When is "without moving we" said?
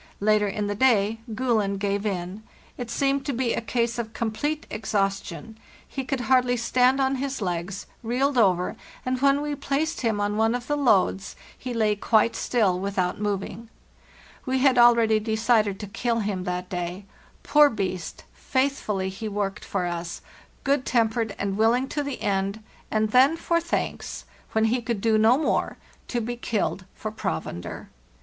12.79-14.57